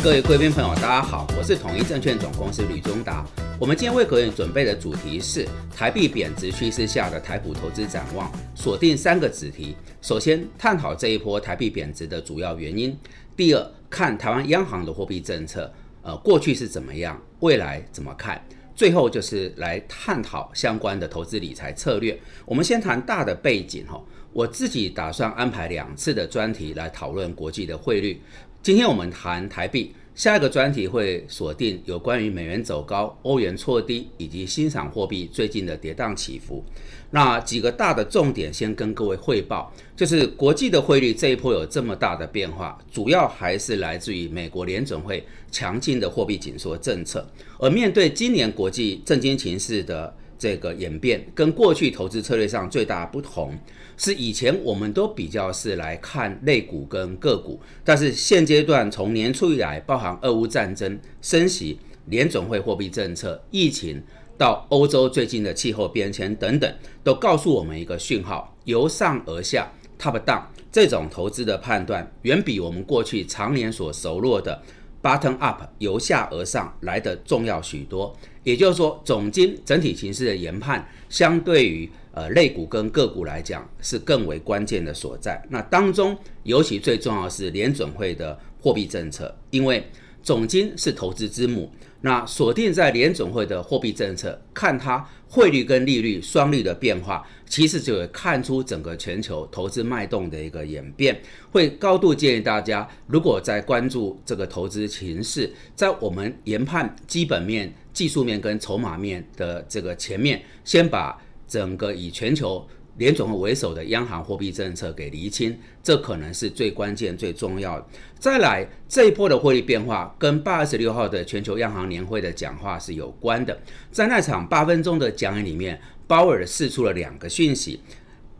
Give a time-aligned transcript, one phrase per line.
[0.00, 3.26] 各位贵宾朋友，大家好，我是统一证券总公司吕中达。
[3.58, 5.44] 我们今天为各位准备的主题是
[5.74, 9.76] 台币贬值趋势下的台股投资展望，锁定三个子题。
[10.00, 12.92] 首先，探讨这一波台币贬值的主要原因；
[13.36, 15.70] 第二，看台湾央行的货币政策，
[16.02, 18.38] 呃，过去是怎么样，未来怎么看；
[18.76, 22.16] 最后就是来探讨相关的投资理财策略。
[22.46, 24.00] 我们先谈大的背景哈，
[24.32, 28.22] 我自己打算安排两次的专题来讨论国际的汇率。
[28.68, 36.62] 今天我们谈台币，下一个专题会锁定有关于美元走高、欧元挫低以及欣赏货币最近的跌宕起伏。
[37.10, 47.26] 那几个大的重点先跟各位汇报，就是国际的汇率这一波有这么大的变化，主要还是来自于美国联准会强劲的货币紧缩政策。
[47.58, 53.52] 而面对今年国际震惊情势的这个演变，跟过去投资策略上最大不同。
[53.96, 64.00] 是以前我们都比较是来看类股跟个股，但是现阶段从年初以来，包含俄乌战争、升息、联总会货币政策、疫情
[64.36, 74.62] 到欧洲最近的气候变迁等等，都告诉我们一个讯号：由上而下 （top down） 这种投资的判断，远比我们过去常年所熟络的
[75.08, 78.14] bottom up（ 由下而上）来的重要许多。
[78.42, 85.40] 也就是说，总经整体形势的研判，相对于呃，类股跟个股来讲是更为关键的所在。
[85.48, 89.82] 那当中尤其最重要是联准会的货币政策，因为
[90.28, 91.72] 总金是投资之母。
[92.02, 101.18] 那锁定在联总会的货币政策，看它汇率跟利率双率的变化，其实就会看出整个全球投资脉动的一个演变。
[101.50, 111.18] 会高度建议大家，如果在关注这个投资形势，在我们研判基本面、技术面跟筹码面的这个前面，先把。
[111.48, 112.68] 整个以全球
[112.98, 117.86] 联总会为首的央行货币政策给厘清，这可能是最关键、最重要的。
[118.18, 123.56] 再来，这一波的汇率变化跟八月十六号的全球央行年会的讲话是有关的。
[123.92, 127.80] 在那场八分钟的讲演里面，鲍尔释出了两个讯息，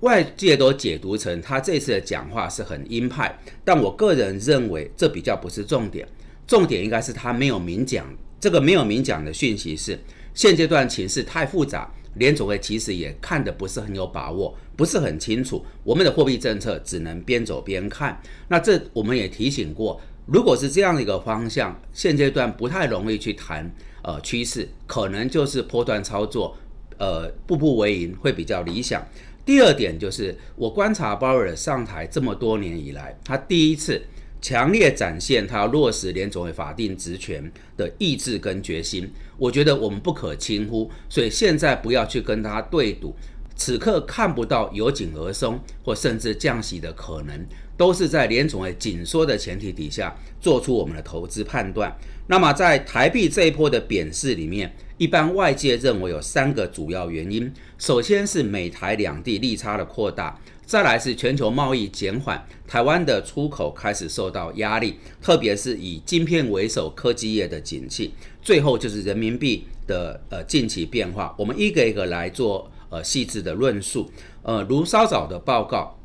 [0.01, 6.07] 外界都解读成他这次的讲话是很鹰派，但我个人认为这比较不是重点，
[6.49, 8.05] 重点应该是他没有明讲。
[8.41, 9.99] 这个没有明讲的讯息是，
[10.35, 11.89] 现阶段情势太复杂。
[12.19, 15.65] 联储会其实也看的不是很有把握，不是很清楚。
[15.83, 18.21] 我们的货币政策只能边走边看。
[18.49, 23.71] 那这我们也提醒过，如果是这样的一个方向，现阶段不太容易去谈
[24.03, 26.56] 呃趋势，可能就是波段操作，
[26.99, 29.06] 呃步步为营会比较理想。
[29.45, 34.03] 第二点就是我观察鲍威尔上台这么多年以来，他第一次。
[34.41, 43.15] 强烈展现他落实联总会法定职权的意志跟决心，我觉得我们不可轻忽，所以现在不要去跟他对赌，
[43.56, 51.93] 此刻看不到由紧而松或甚至降息的可能，都是在联总会紧缩的前提底下做出我们的投资判断。
[52.28, 60.38] 那么在台币这一波的贬势里面，一般外界认为有三个主要原因，首先是美台两地利差的扩大。
[60.69, 68.12] 再来是全球贸易减缓，台湾的出口开始受到压力，特别是以晶片为首科技业的景气。
[68.43, 74.11] 最后就是人民币的呃近期变化，我们一个一个来做呃细致的论述。
[74.43, 75.99] 呃，如稍早的报告，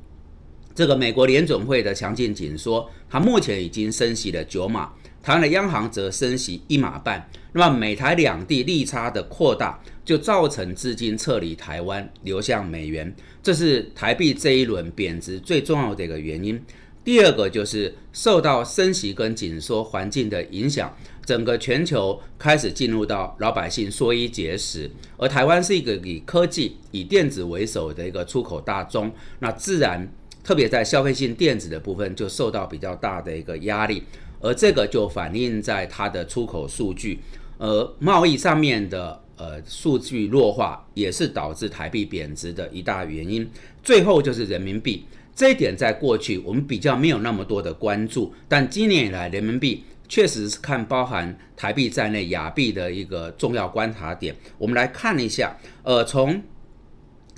[0.74, 4.94] 这个美国联总会的强劲紧缩，它目前已经升息了九码。
[5.24, 16.62] 台湾的央行则升息一码半，那么美台两地利差的扩大，就造成资金撤离台湾，流向美元，这是台币这一轮贬值最重要的一个原因。
[17.06, 20.94] 第二个就是受到升息跟紧缩环境的影响，
[21.26, 30.10] 整个全球开始进入到老百姓缩衣节食，而台湾是一个以科技、以电子为首的一个出口大宗，那自然
[30.44, 34.04] 特别在消费性电子的部分就受到比较大的一个压力。
[34.42, 37.18] 而这个就反映在它的出口数据，
[37.58, 43.50] 而贸易上面的呃数据弱化，也是导致台币贬值的一大原因。
[43.82, 54.36] 最后就是人民币这一点，在过去我们比较没有那么多的关注，但今年以来，人民币确实是看包含台币在内亚币的一个重要观察点。
[54.58, 56.44] 我们来看一下，呃，从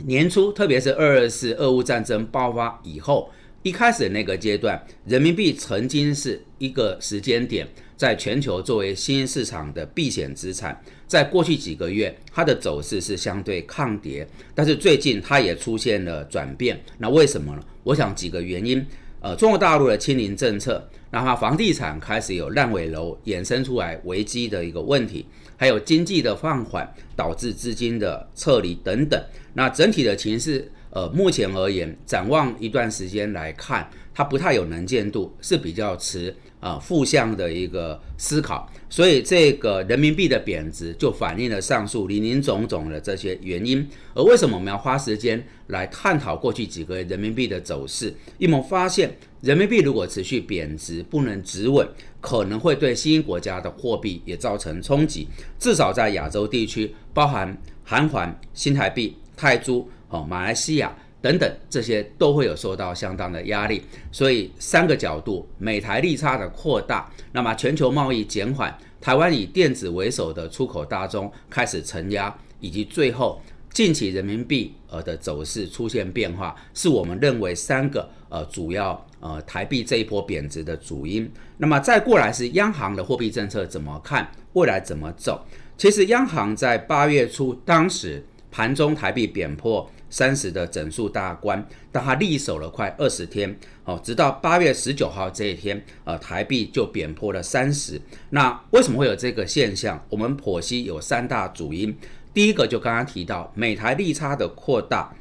[0.03, 3.31] 年初，特别是二二四俄乌战争爆发以后。
[3.63, 10.79] 一开始那个阶段，人民币曾经是一个时间点，在全球作为新兴市场的避险资产。
[11.07, 16.79] 在过去几个月，它的走势是相对抗跌，但是最近它也出现了转变。
[16.99, 17.63] 那为什么呢？
[17.83, 18.85] 我想几个原因。
[19.25, 25.25] 呃，中国大陆的清零政策，然后房地产开始有烂尾楼衍生出来危机的一个问题，
[25.57, 29.19] 还有经济的放缓导致资金的撤离等等。
[29.55, 30.71] 那整体的情势。
[30.91, 43.85] 呃，目前而言，展望一段时间来看，它不太有能见度，是比较持啊负向的一个思考，所以这个人民币的贬值就反映了上述林林总总的这些原因。
[44.13, 48.07] 而为什么我们要花时间来探讨过去几个月人民币的走势？
[48.37, 51.85] 因为我们发现，人民币如果持续贬值，不能止稳，
[52.21, 55.27] 可能会对新兴国家的货币也造成冲击。
[55.59, 60.95] 至少在亚洲地区，包含韩元、新台币、泰铢、哦马来西亚。
[61.25, 63.81] 等等，这些都会有受到相当的压力，
[64.11, 73.41] 所以三个角度，美台利差的扩大，那么全球贸易减缓，台湾以电子为首的出口大宗开始承压，以及最后
[73.73, 81.27] 近期人民币呃的走势出现变化，是我们认为三个呃主要呃台币这一波贬值的主因。
[81.57, 85.43] 那么再过来是央行的货币政策怎么看，未来怎么走？
[85.75, 89.89] 其实央行在八月初当时盘中台币贬破。
[90.15, 93.53] 三十的整数大关，但它立守了快二十天，
[93.83, 97.99] 哦，直到八月十九号这一天，呃，台币就贬破了三十。
[98.29, 100.01] 那为什么会有这个现象？
[100.09, 101.93] 我们剖析有三大主因。
[102.33, 105.13] 第一个就刚刚提到美台利差的扩大，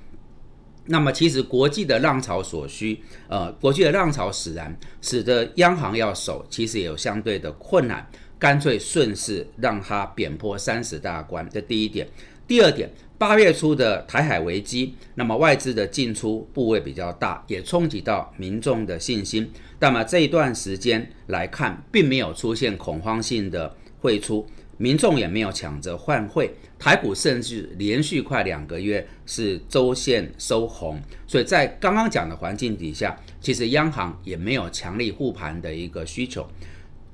[0.85, 8.09] 那么其实国际的浪潮所需，呃，国际的浪潮使然，使得央行要守，其实也有相对的困难，
[8.39, 11.49] 干脆顺势让它贬破三十大关。
[11.51, 12.07] 这第一点。
[12.47, 12.91] 第二点。
[13.17, 19.49] 八月初的台海危机，那么外资的进出部位比较大，也冲击到民众的信心。
[19.79, 24.45] 那么这一段时间来看，并没有出现恐慌性的汇出，
[24.77, 31.01] 民众也没有抢着换汇，台股甚至连续快两个月是周线收红。
[31.27, 36.47] 所以在刚刚讲的环境底下，其实央行也没有强力护盘的一个需求。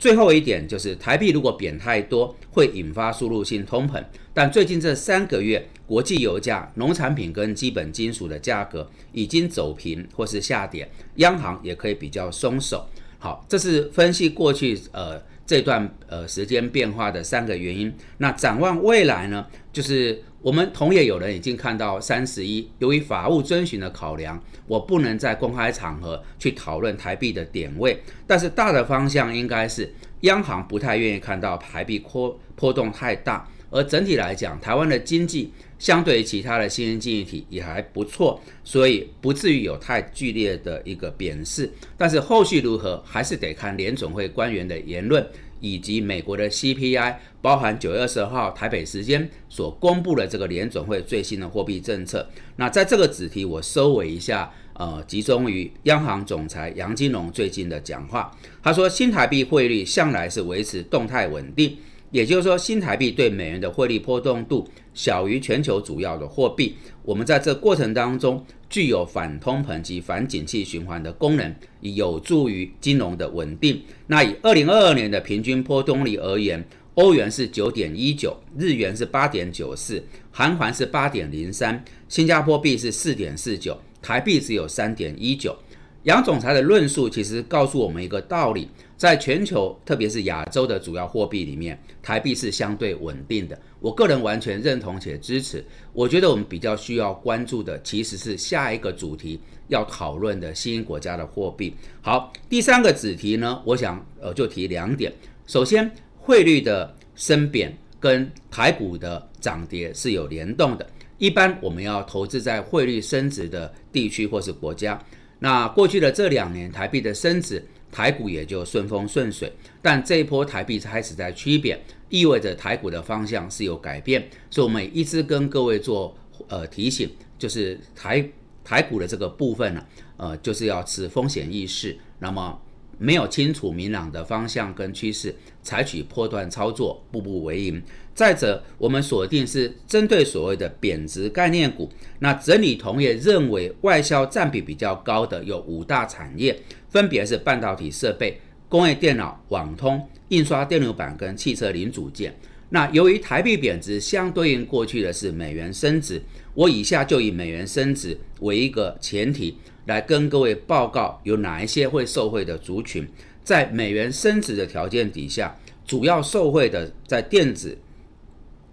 [0.00, 4.02] 最后一点就是台币如果贬太多，会引发输入性通膨。
[4.32, 12.86] 但最近这三个月，国际油价、农产品跟基本金属的价格已经走平或是下跌，央行也可以比较松手。
[13.18, 17.92] 好，这是分析过去呃这段呃时间变化的三个原因。
[18.16, 19.46] 那展望未来呢？
[19.70, 28.02] 就是我们同业有人已经看到三十一，由于法务遵循的考量，我不能在公开场合去讨论台币的点位。
[28.26, 33.46] 但是大的方向应该是，央行不太愿意看到台币波波动太大。
[33.72, 41.70] 而整体来讲，台湾的经济相对于其他的新兴经济体也还不错，所以不至于有太剧烈的一个贬势。
[41.96, 45.24] 但是后续如何，还是得看联总会官员的言论，
[45.60, 52.28] 以及美国的 CPI，包含九月二十号台北时间所公布的这个联准会最新的货币政策。
[52.56, 58.36] 那在这个主题，我收尾一下，呃，集中于央行总裁杨金龙最近的讲话。
[58.62, 61.76] 他说，新台币汇率向来是维持动态稳定。
[62.10, 66.74] 也就是说，新台币对美元的汇率波动度小于全球主要的货币。
[67.02, 73.82] 我们在这过程当中具有反通膨及反景气循环的功能，有助于金融的稳定。
[74.08, 76.64] 那以二零二二年的平均波动率而言，
[76.94, 85.56] 欧元是九点一九，日元是八点九四，韩元是八点零三，新加坡币是四点四九，台币只有三点一九。
[86.04, 88.68] 杨总裁的论述其实告诉我们一个道理：
[89.00, 93.58] 在全球，特别是亚洲的主要货币里面，台币是相对稳定的。
[93.80, 95.64] 我个人完全认同且支持。
[95.94, 101.74] 我觉得我们比较需要关注的，其实是下一个主题要讨论的新国家的货币。
[102.02, 105.10] 好，第三个子题呢，我想呃就提两点。
[105.46, 110.86] 首先，汇率的升贬跟台股的涨跌是有联动的。
[111.16, 115.02] 一般我们要投资在汇率升值的地区或是国家。
[115.38, 119.52] 那过去的这两年，台币的升值，台股也就顺风顺水。
[119.82, 124.28] 但这一波台币开始在趋贬，意味着台股的方向是有改变。
[124.50, 126.16] 所以，我们一直跟各位做
[126.48, 128.30] 呃提醒，就是台
[128.62, 129.84] 台股的这个部分呢，
[130.16, 131.98] 呃，就是要持风险意识。
[132.18, 132.60] 那么。
[133.02, 137.82] 没有清楚明朗的方向跟趋势，采取破断操作，步步为营。
[138.14, 141.90] 再者，我们锁定是针对所谓的贬值概念股。
[142.18, 148.38] 那整理同业认为外销占比比较高的有五大产业，分别是半导体设备、
[148.68, 152.38] 工业电脑、网通、印刷电路板跟汽车零组件。
[152.68, 156.20] 那由于台币贬值，相对应过去的是美元升值。
[156.52, 159.56] 我以下就以美元升值为一个前提。
[159.86, 163.08] 来跟各位报告有哪一些会受惠的族群，
[163.42, 165.56] 在美元升值的条件底下，
[165.86, 167.78] 主要受惠的在电子，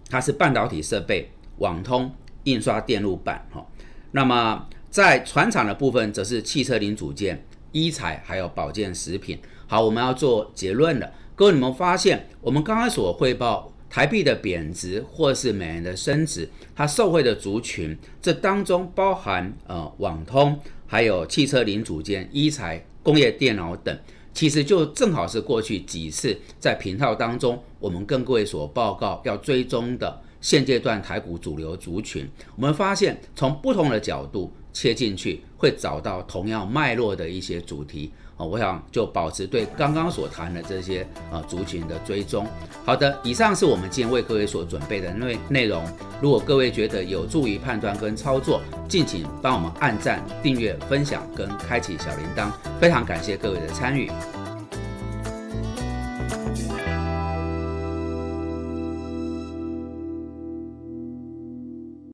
[0.10, 2.12] 它是半导体设备、网通、
[2.44, 3.66] 印刷电路板哈。
[4.12, 9.40] 那么在船厂的部分，则是汽车零组件、医材还有保健食品。
[9.68, 11.12] 好，我们要做结论了。
[11.36, 20.60] 各位，你们发现我们刚刚所汇报台币的贬值或是美元的升值，它受惠的族群，这当中包含呃网通。
[20.90, 24.00] 还有汽车零组件、医材、工业电脑等，
[24.34, 32.26] 其实就正好是过去几次在频道当中，我们跟各位所报告要追踪的现阶段台股主流族群。
[32.56, 38.14] 我们发现从不同的角度切进去，会找到同样脉络的一些主题。
[38.38, 42.46] 啊，我想就保持对刚刚所谈的这些啊族群的追踪。
[42.86, 45.84] 好的，以上是我们今天为各位所准备的内内容。
[46.22, 52.52] 如果各位觉得有助于判断跟操作，敬请帮我们按赞、订阅、分享跟开启小铃铛。
[52.80, 54.10] 非常感谢各位的参与。